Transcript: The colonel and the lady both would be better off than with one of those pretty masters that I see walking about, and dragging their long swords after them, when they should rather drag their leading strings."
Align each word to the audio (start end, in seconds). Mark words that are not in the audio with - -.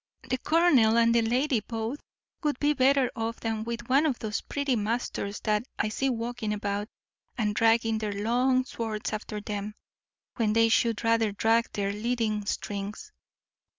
The 0.27 0.39
colonel 0.39 0.97
and 0.97 1.13
the 1.13 1.21
lady 1.21 1.59
both 1.59 1.99
would 2.41 2.57
be 2.57 2.73
better 2.73 3.11
off 3.15 3.39
than 3.39 3.63
with 3.63 3.87
one 3.87 4.07
of 4.07 4.17
those 4.17 4.41
pretty 4.41 4.75
masters 4.75 5.39
that 5.41 5.63
I 5.77 5.89
see 5.89 6.09
walking 6.09 6.53
about, 6.53 6.87
and 7.37 7.53
dragging 7.53 7.99
their 7.99 8.11
long 8.13 8.65
swords 8.65 9.13
after 9.13 9.41
them, 9.41 9.75
when 10.37 10.53
they 10.53 10.69
should 10.69 11.03
rather 11.03 11.31
drag 11.31 11.71
their 11.73 11.93
leading 11.93 12.47
strings." 12.47 13.11